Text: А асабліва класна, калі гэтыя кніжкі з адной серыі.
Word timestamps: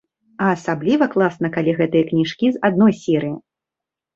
А 0.43 0.45
асабліва 0.53 1.07
класна, 1.15 1.47
калі 1.57 1.75
гэтыя 1.81 2.09
кніжкі 2.09 2.51
з 2.57 2.63
адной 2.71 2.99
серыі. 3.03 3.35